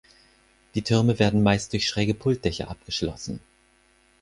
Die 0.73 0.81
Türme 0.81 1.19
werden 1.19 1.43
meist 1.43 1.73
durch 1.73 1.87
schräge 1.87 2.15
Pultdächer 2.15 2.71
abgeschlossen. 2.71 3.39